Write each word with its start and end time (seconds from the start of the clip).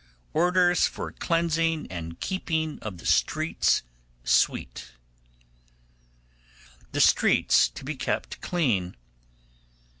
ORDERS 0.33 0.87
FOR 0.87 1.11
CLEANSING 1.11 1.85
AND 1.91 2.19
KEEPING 2.19 2.79
OF 2.81 2.97
THE 2.97 3.05
STREETS 3.05 3.83
SWEPT. 4.23 4.93
The 6.91 6.99
Streets 7.01 7.69
to 7.69 7.85
be 7.85 7.95
kept 7.95 8.41
Clean. 8.41 8.95